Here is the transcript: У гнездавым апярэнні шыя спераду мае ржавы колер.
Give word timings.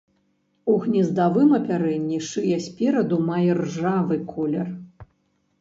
У 0.71 0.77
гнездавым 0.85 1.49
апярэнні 1.59 2.17
шыя 2.29 2.57
спераду 2.69 3.21
мае 3.29 3.51
ржавы 3.61 4.19
колер. 4.33 4.67